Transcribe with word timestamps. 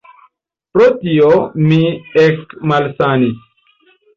Pro 0.77 0.87
tio 1.03 1.29
mi 1.67 1.79
ekmalsanis. 2.25 3.45